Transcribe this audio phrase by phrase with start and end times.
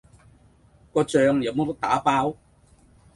[0.95, 2.35] 個醬有冇得打包？